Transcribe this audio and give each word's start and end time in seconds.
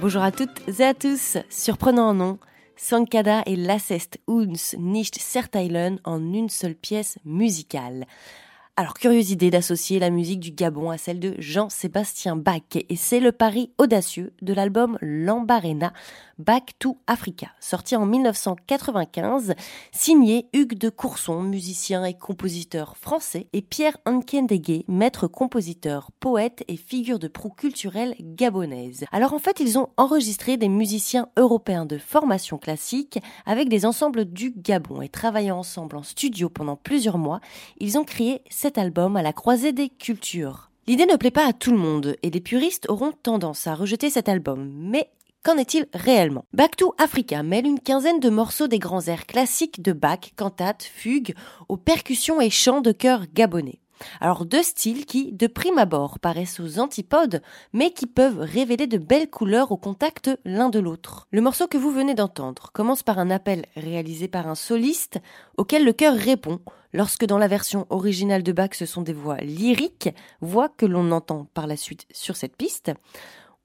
Bonjour 0.00 0.22
à 0.22 0.32
toutes 0.32 0.80
et 0.80 0.84
à 0.84 0.94
tous. 0.94 1.36
Surprenant 1.50 2.14
nom, 2.14 2.38
Sankada 2.76 3.42
et 3.44 3.56
Lacest 3.56 4.18
uns 4.26 4.74
nicht 4.78 5.18
Sertailen 5.18 5.98
en 6.04 6.32
une 6.32 6.48
seule 6.48 6.76
pièce 6.76 7.18
musicale. 7.24 8.06
Alors, 8.80 8.94
curieuse 8.94 9.32
idée 9.32 9.50
d'associer 9.50 9.98
la 9.98 10.08
musique 10.08 10.38
du 10.38 10.52
Gabon 10.52 10.90
à 10.90 10.98
celle 10.98 11.18
de 11.18 11.34
Jean-Sébastien 11.40 12.36
Bach, 12.36 12.76
et 12.76 12.94
c'est 12.94 13.18
le 13.18 13.32
pari 13.32 13.72
audacieux 13.76 14.32
de 14.40 14.54
l'album 14.54 14.98
Lambarena, 15.00 15.92
Back 16.38 16.74
to 16.78 16.96
Africa, 17.08 17.48
sorti 17.58 17.96
en 17.96 18.06
1995, 18.06 19.54
signé 19.90 20.46
Hugues 20.52 20.78
de 20.78 20.88
Courson, 20.88 21.42
musicien 21.42 22.04
et 22.04 22.14
compositeur 22.14 22.96
français, 22.96 23.48
et 23.52 23.62
Pierre 23.62 23.96
Nkendege, 24.06 24.84
maître 24.86 25.26
compositeur, 25.26 26.12
poète 26.20 26.62
et 26.68 26.76
figure 26.76 27.18
de 27.18 27.26
proue 27.26 27.50
culturelle 27.50 28.14
gabonaise. 28.20 29.04
Alors 29.10 29.32
en 29.32 29.40
fait, 29.40 29.58
ils 29.58 29.80
ont 29.80 29.88
enregistré 29.96 30.56
des 30.56 30.68
musiciens 30.68 31.26
européens 31.36 31.86
de 31.86 31.98
formation 31.98 32.56
classique 32.56 33.18
avec 33.44 33.68
des 33.68 33.84
ensembles 33.84 34.24
du 34.24 34.52
Gabon 34.56 35.02
et 35.02 35.08
travaillant 35.08 35.58
ensemble 35.58 35.96
en 35.96 36.04
studio 36.04 36.48
pendant 36.48 36.76
plusieurs 36.76 37.18
mois, 37.18 37.40
ils 37.80 37.98
ont 37.98 38.04
créé 38.04 38.42
album 38.76 39.16
à 39.16 39.22
la 39.22 39.32
croisée 39.32 39.72
des 39.72 39.88
cultures. 39.88 40.70
L'idée 40.86 41.06
ne 41.06 41.16
plaît 41.16 41.30
pas 41.30 41.46
à 41.46 41.52
tout 41.54 41.70
le 41.70 41.78
monde 41.78 42.16
et 42.22 42.30
les 42.30 42.40
puristes 42.40 42.90
auront 42.90 43.12
tendance 43.12 43.66
à 43.66 43.74
rejeter 43.74 44.10
cet 44.10 44.28
album, 44.28 44.70
mais 44.76 45.10
Qu'en 45.44 45.56
est-il 45.56 45.86
réellement? 45.94 46.44
Back 46.52 46.76
to 46.76 46.94
Africa 46.98 47.42
mêle 47.42 47.64
une 47.64 47.80
quinzaine 47.80 48.20
de 48.20 48.28
morceaux 48.28 48.66
des 48.66 48.80
grands 48.80 49.06
airs 49.06 49.24
classiques 49.24 49.80
de 49.80 49.92
Bach, 49.92 50.32
cantates, 50.36 50.82
fugues, 50.82 51.34
aux 51.68 51.76
percussions 51.76 52.40
et 52.40 52.50
chants 52.50 52.80
de 52.80 52.92
chœur 52.92 53.22
gabonais. 53.32 53.80
Alors 54.20 54.44
deux 54.44 54.62
styles 54.62 55.06
qui, 55.06 55.32
de 55.32 55.46
prime 55.46 55.78
abord, 55.78 56.18
paraissent 56.18 56.60
aux 56.60 56.78
antipodes, 56.78 57.42
mais 57.72 57.90
qui 57.90 58.06
peuvent 58.06 58.38
révéler 58.38 58.86
de 58.86 58.98
belles 58.98 59.30
couleurs 59.30 59.72
au 59.72 59.76
contact 59.76 60.30
l'un 60.44 60.68
de 60.68 60.78
l'autre. 60.78 61.26
Le 61.30 61.40
morceau 61.40 61.66
que 61.66 61.78
vous 61.78 61.90
venez 61.90 62.14
d'entendre 62.14 62.70
commence 62.72 63.02
par 63.02 63.18
un 63.18 63.30
appel 63.30 63.64
réalisé 63.76 64.28
par 64.28 64.48
un 64.48 64.54
soliste 64.54 65.18
auquel 65.56 65.84
le 65.84 65.92
chœur 65.92 66.14
répond, 66.14 66.60
lorsque 66.92 67.26
dans 67.26 67.38
la 67.38 67.48
version 67.48 67.86
originale 67.90 68.42
de 68.42 68.52
Bach 68.52 68.70
ce 68.72 68.86
sont 68.86 69.02
des 69.02 69.12
voix 69.12 69.38
lyriques, 69.38 70.10
voix 70.40 70.68
que 70.68 70.86
l'on 70.86 71.10
entend 71.12 71.46
par 71.54 71.66
la 71.66 71.76
suite 71.76 72.06
sur 72.12 72.36
cette 72.36 72.56
piste. 72.56 72.92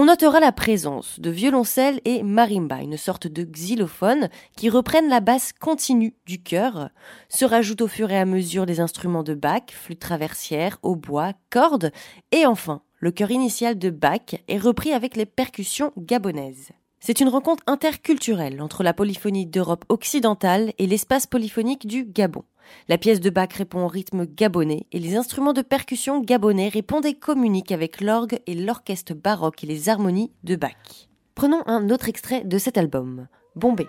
On 0.00 0.04
notera 0.04 0.38
la 0.38 0.52
présence 0.52 1.18
de 1.18 1.28
violoncelle 1.28 2.00
et 2.04 2.22
marimba, 2.22 2.76
une 2.82 2.96
sorte 2.96 3.26
de 3.26 3.42
xylophone 3.42 4.28
qui 4.56 4.70
reprennent 4.70 5.08
la 5.08 5.18
basse 5.18 5.52
continue 5.52 6.14
du 6.24 6.40
chœur. 6.40 6.90
Se 7.28 7.44
rajoutent 7.44 7.80
au 7.80 7.88
fur 7.88 8.08
et 8.12 8.16
à 8.16 8.24
mesure 8.24 8.64
les 8.64 8.78
instruments 8.78 9.24
de 9.24 9.34
Bach, 9.34 9.72
flûte 9.72 9.98
traversière, 9.98 10.78
hautbois, 10.84 11.32
cordes, 11.50 11.90
et 12.30 12.46
enfin, 12.46 12.80
le 13.00 13.10
chœur 13.10 13.32
initial 13.32 13.76
de 13.76 13.90
Bach 13.90 14.36
est 14.46 14.58
repris 14.58 14.92
avec 14.92 15.16
les 15.16 15.26
percussions 15.26 15.90
gabonaises. 15.98 16.68
C'est 17.00 17.18
une 17.18 17.28
rencontre 17.28 17.64
interculturelle 17.66 18.62
entre 18.62 18.84
la 18.84 18.94
polyphonie 18.94 19.46
d'Europe 19.46 19.84
occidentale 19.88 20.74
et 20.78 20.86
l'espace 20.86 21.26
polyphonique 21.26 21.88
du 21.88 22.04
Gabon. 22.04 22.44
La 22.88 22.98
pièce 22.98 23.20
de 23.20 23.30
Bach 23.30 23.52
répond 23.52 23.84
au 23.84 23.88
rythme 23.88 24.26
gabonais 24.26 24.86
et 24.92 24.98
les 24.98 25.16
instruments 25.16 25.52
de 25.52 25.62
percussion 25.62 26.20
gabonais 26.20 26.68
répondent 26.68 27.06
et 27.06 27.14
communiquent 27.14 27.72
avec 27.72 28.00
l'orgue 28.00 28.40
et 28.46 28.54
l'orchestre 28.54 29.14
baroque 29.14 29.64
et 29.64 29.66
les 29.66 29.88
harmonies 29.88 30.32
de 30.44 30.56
Bach. 30.56 31.08
Prenons 31.34 31.62
un 31.66 31.90
autre 31.90 32.08
extrait 32.08 32.44
de 32.44 32.58
cet 32.58 32.78
album, 32.78 33.28
Bombay. 33.54 33.86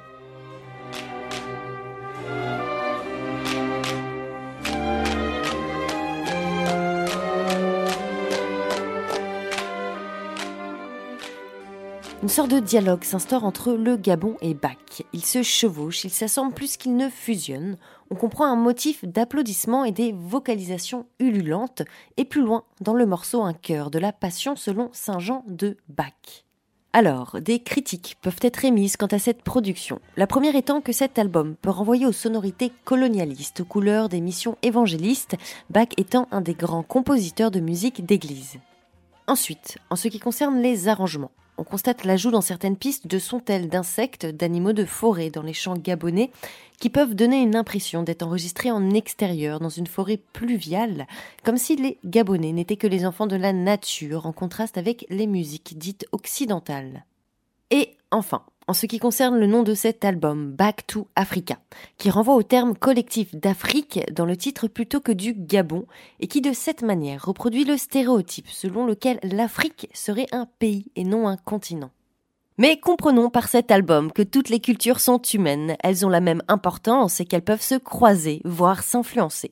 Une 12.22 12.28
sorte 12.28 12.52
de 12.52 12.60
dialogue 12.60 13.06
s'instaure 13.06 13.46
entre 13.46 13.72
le 13.72 13.96
Gabon 13.96 14.36
et 14.42 14.54
Bach. 14.54 15.04
Ils 15.14 15.24
se 15.24 15.42
chevauchent, 15.42 16.04
ils 16.04 16.10
s'assemblent 16.10 16.54
plus 16.54 16.76
qu'ils 16.76 16.98
ne 16.98 17.08
fusionnent. 17.08 17.78
On 18.12 18.16
comprend 18.16 18.44
un 18.44 18.58
motif 18.58 19.06
d'applaudissements 19.06 19.86
et 19.86 19.94
des 19.94 20.12
vocalisations 20.12 21.06
ululantes, 21.20 21.82
et 22.18 22.26
plus 22.26 22.42
loin, 22.42 22.66
dans 22.82 22.94
le 22.94 23.06
morceau, 23.06 23.42
un 23.44 23.54
chœur 23.54 23.90
de 23.90 24.00
la 24.00 24.12
Passion 24.12 24.58
selon 24.58 24.90
Saint 24.92 25.20
Jean 25.20 25.46
de 25.48 25.78
Bach. 25.88 26.44
Alors, 26.92 27.40
des 27.40 27.60
critiques 27.60 28.18
peuvent 28.22 28.40
être 28.42 28.66
émises 28.66 28.98
quant 28.98 29.08
à 29.08 29.20
cette 29.20 29.42
production. 29.42 30.02
La 30.18 30.28
première 30.28 30.58
étant 30.58 30.82
que 30.82 30.92
cet 30.92 31.20
album 31.20 31.56
peut 31.62 31.70
renvoyer 31.70 32.06
aux 32.06 32.12
sonorités 32.12 32.74
colonialistes, 32.84 33.62
aux 33.62 33.66
couleurs 33.66 34.10
des 34.10 34.20
missions 34.20 34.58
évangélistes, 34.62 35.38
Bach 35.70 35.88
étant 35.96 36.28
un 36.32 36.42
des 36.42 36.56
grands 36.56 36.84
compositeurs 36.84 37.52
de 37.52 37.62
musique 37.62 38.06
d'église. 38.06 38.60
Ensuite, 39.26 39.78
en 39.90 39.96
ce 39.96 40.10
qui 40.10 40.20
concerne 40.20 40.60
les 40.60 40.90
arrangements, 40.90 41.32
on 41.60 41.66
constate 41.66 42.06
l'ajout 42.06 42.32
dans 42.32 42.40
certaines 42.40 42.78
pistes 42.78 43.08
de 43.08 43.20
sons-tels 43.20 43.68
d'insectes, 43.68 44.26
d'animaux 44.26 44.72
de 44.72 44.86
forêt 44.86 45.30
dans 45.30 45.42
les 45.42 45.54
champs 45.54 45.76
gabonais, 45.76 46.32
qui 46.80 46.90
peuvent 46.90 47.16
donner 47.16 47.42
une 47.42 47.58
impression 47.58 48.02
d'être 48.02 48.24
enregistrés 48.24 48.72
en 48.72 48.92
extérieur, 48.92 49.60
dans 49.60 49.68
une 49.68 49.86
forêt 49.86 50.22
pluviale, 50.32 51.06
comme 51.44 51.58
si 51.58 51.76
les 51.76 51.98
Gabonais 52.06 52.54
n'étaient 52.54 52.78
que 52.78 52.88
les 52.88 53.06
enfants 53.06 53.28
de 53.28 53.36
la 53.36 53.52
nature, 53.52 54.26
en 54.26 54.32
contraste 54.32 54.78
avec 54.78 55.06
les 55.10 55.28
musiques 55.28 55.78
dites 55.78 56.06
occidentales. 56.14 57.04
Et 57.72 57.98
enfin, 58.10 58.44
en 58.70 58.74
ce 58.74 58.86
qui 58.86 59.00
concerne 59.00 59.40
le 59.40 59.48
nom 59.48 59.64
de 59.64 59.74
cet 59.74 60.06
album, 60.06 60.52
Back 60.52 60.86
to 60.86 61.08
Africa, 61.16 61.58
qui 61.98 62.12
renvoie 62.12 62.36
au 62.36 62.44
terme 62.44 62.76
collectif 62.76 63.34
d'Afrique 63.34 64.00
dans 64.14 64.26
le 64.26 64.38
titre 64.38 64.68
plutôt 64.68 65.00
que 65.00 65.12
du 65.12 65.34
Gabon, 65.34 65.88
et 66.20 66.28
qui 66.28 66.40
de 66.40 66.54
cette 66.54 66.84
manière 66.84 67.26
reproduit 67.26 67.66
le 67.66 67.78
stéréotype 67.78 68.48
selon 68.48 68.86
lequel 68.86 69.20
l'Afrique 69.24 69.90
serait 69.96 70.28
un 70.32 70.46
pays 70.60 70.92
et 70.96 71.04
non 71.04 71.28
un 71.28 71.36
continent. 71.36 71.90
Mais 72.60 72.80
comprenons 72.80 73.32
par 73.32 73.48
cet 73.48 73.72
album 73.72 74.12
que 74.12 74.22
toutes 74.22 74.50
les 74.50 74.60
cultures 74.60 75.00
sont 75.00 75.20
humaines, 75.20 75.76
elles 75.82 76.06
ont 76.06 76.10
la 76.10 76.22
même 76.22 76.44
importance 76.48 77.20
et 77.20 77.26
qu'elles 77.26 77.42
peuvent 77.42 77.64
se 77.64 77.74
croiser, 77.74 78.40
voire 78.46 78.84
s'influencer. 78.84 79.52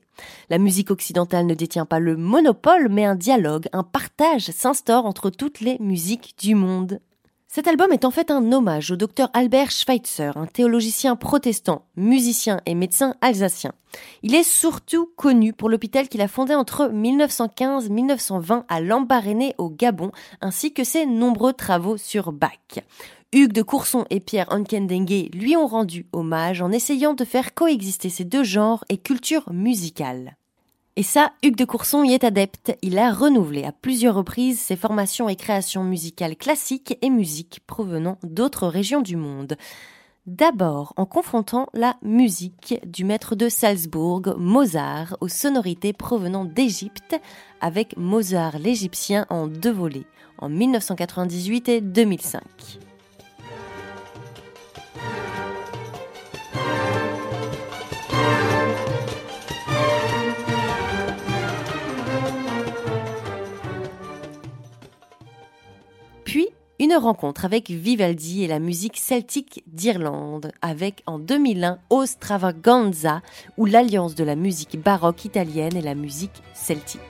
La 0.51 0.59
musique 0.59 0.91
occidentale 0.91 1.47
ne 1.47 1.55
détient 1.55 1.88
pas 1.88 1.99
le 1.99 2.17
monopole, 2.17 2.89
mais 2.89 3.05
un 3.05 3.16
dialogue, 3.16 3.67
un 3.73 3.84
partage 3.84 4.51
s'instaure 4.51 5.07
entre 5.07 5.31
toutes 5.31 5.61
les 5.61 5.78
musiques 5.79 6.35
du 6.38 6.53
monde. 6.53 6.99
Cet 7.50 7.68
album 7.68 7.94
est 7.94 8.03
en 8.03 8.12
fait 8.12 8.30
un 8.30 8.52
hommage 8.52 8.91
au 8.91 8.97
docteur 8.97 9.29
Albert 9.34 9.72
Schweitzer, 9.72 10.35
un 10.35 10.47
théologicien 10.47 11.16
protestant, 11.16 11.85
musicien 11.96 12.59
et 12.66 12.76
médecin 12.76 13.16
alsacien. 13.22 13.72
Il 14.22 14.35
est 14.35 14.44
surtout 14.44 15.09
connu 15.16 15.53
pour 15.53 15.70
l'hôpital 15.70 16.09
qu'il 16.09 16.22
a 16.22 16.28
fondé 16.28 16.53
entre 16.53 16.90
1915-1920 16.90 18.66
à 18.67 18.82
Lambaréné 18.82 19.55
au 19.58 19.70
Gabon, 19.70 20.11
ainsi 20.41 20.73
que 20.73 20.84
ses 20.84 21.05
nombreux 21.05 21.53
travaux 21.53 21.96
sur 21.96 22.34
Bach. 22.34 22.52
Hugues 23.34 23.53
de 23.53 23.61
Courson 23.61 24.05
et 24.09 24.20
Pierre 24.20 24.47
Onkendengue 24.52 25.29
lui 25.34 25.55
ont 25.55 25.67
rendu 25.67 26.05
hommage 26.11 26.61
en 26.61 26.72
essayant 26.72 27.14
de 27.14 27.26
faire 27.26 27.53
coexister 27.53 28.09
ces 28.09 28.26
deux 28.26 28.44
genres 28.44 28.84
et 28.90 28.97
cultures 28.97 29.52
musicales. 29.52 30.35
Et 30.97 31.03
ça, 31.03 31.34
Hugues 31.44 31.55
de 31.55 31.64
Courson 31.64 32.03
y 32.03 32.16
est 32.16 32.23
adepte. 32.23 32.76
Il 32.82 32.97
a 32.97 33.14
renouvelé 33.14 33.64
à 33.64 33.72
plusieurs 33.72 34.16
reprises 34.16 34.59
ses 34.59 34.76
formations 34.76 35.29
et 35.29 35.35
créations 35.35 35.84
musicales 35.84 36.35
classiques 36.35 36.97
et 37.03 37.11
musiques 37.11 37.61
provenant 37.67 38.17
d'autres 38.23 38.66
régions 38.66 39.02
du 39.02 39.16
monde. 39.16 39.58
D'abord 40.26 40.94
en 40.97 41.05
confrontant 41.05 41.67
la 41.76 41.97
musique 42.02 42.79
du 42.84 43.03
maître 43.03 43.35
de 43.35 43.47
Salzbourg, 43.47 44.23
Mozart, 44.40 45.16
aux 45.22 45.28
sonorités 45.28 45.94
provenant 45.94 46.46
d'Égypte, 46.46 47.16
avec 47.61 47.96
Mozart 47.96 48.58
l'Égyptien 48.58 49.28
en 49.29 49.46
deux 49.46 49.72
volets, 49.72 50.08
en 50.40 50.49
1998 50.49 51.70
et 51.70 51.79
2005. 51.79 52.41
Une 66.79 66.94
rencontre 66.94 67.46
avec 67.46 67.72
Vivaldi 67.72 68.44
et 68.44 68.47
la 68.47 68.59
musique 68.59 68.97
celtique 68.97 69.64
d'Irlande, 69.66 70.52
avec 70.62 71.02
en 71.08 71.18
2001 71.18 71.79
Ostravaganza, 71.90 73.22
ou 73.58 73.66
l'alliance 73.66 74.14
de 74.14 74.24
la 74.24 74.35
musique 74.35 74.79
baroque 74.79 75.26
italienne 75.26 75.76
et 75.76 75.82
la 75.82 75.96
musique 75.96 76.44
celtique. 76.53 77.02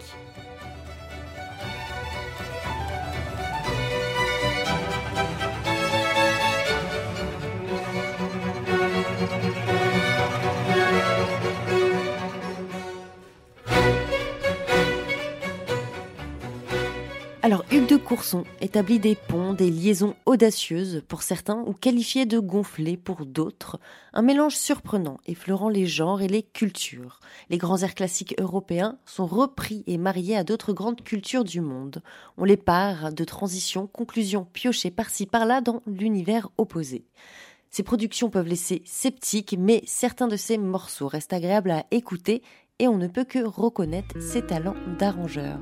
Alors 17.47 17.63
Hugues 17.71 17.87
de 17.87 17.95
Courson 17.95 18.43
établit 18.59 18.99
des 18.99 19.15
ponts, 19.15 19.53
des 19.53 19.71
liaisons 19.71 20.15
audacieuses 20.25 21.01
pour 21.07 21.21
certains 21.21 21.63
ou 21.65 21.71
qualifiées 21.71 22.25
de 22.25 22.39
gonflées 22.39 22.97
pour 22.97 23.25
d'autres, 23.25 23.79
un 24.11 24.21
mélange 24.21 24.57
surprenant 24.57 25.21
effleurant 25.25 25.69
les 25.69 25.85
genres 25.85 26.21
et 26.21 26.27
les 26.27 26.43
cultures. 26.43 27.21
Les 27.49 27.57
grands 27.57 27.77
airs 27.83 27.95
classiques 27.95 28.35
européens 28.37 28.97
sont 29.05 29.25
repris 29.25 29.85
et 29.87 29.97
mariés 29.97 30.35
à 30.35 30.43
d'autres 30.43 30.73
grandes 30.73 31.01
cultures 31.01 31.45
du 31.45 31.61
monde. 31.61 32.03
On 32.35 32.43
les 32.43 32.57
part 32.57 33.13
de 33.13 33.23
transitions, 33.23 33.87
conclusions 33.87 34.45
piochées 34.51 34.91
par-ci 34.91 35.25
par-là 35.25 35.61
dans 35.61 35.81
l'univers 35.87 36.49
opposé. 36.57 37.05
Ces 37.69 37.83
productions 37.83 38.29
peuvent 38.29 38.49
laisser 38.49 38.81
sceptiques, 38.83 39.55
mais 39.57 39.83
certains 39.85 40.27
de 40.27 40.35
ces 40.35 40.57
morceaux 40.57 41.07
restent 41.07 41.31
agréables 41.31 41.71
à 41.71 41.85
écouter 41.91 42.41
et 42.79 42.89
on 42.89 42.97
ne 42.97 43.07
peut 43.07 43.23
que 43.23 43.39
reconnaître 43.39 44.21
ses 44.21 44.45
talents 44.45 44.75
d'arrangeur. 44.99 45.61